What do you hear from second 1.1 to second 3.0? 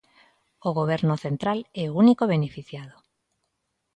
central é o único beneficiado.